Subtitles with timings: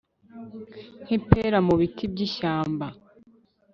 [1.03, 2.79] nk'ipera mu biti by'ishyamb